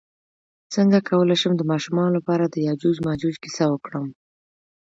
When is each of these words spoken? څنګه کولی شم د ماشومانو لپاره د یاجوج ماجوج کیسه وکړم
څنګه 0.73 0.99
کولی 1.09 1.35
شم 1.41 1.53
د 1.57 1.61
ماشومانو 1.71 2.15
لپاره 2.17 2.43
د 2.47 2.55
یاجوج 2.67 2.97
ماجوج 3.05 3.35
کیسه 3.43 3.65
وکړم 3.69 4.05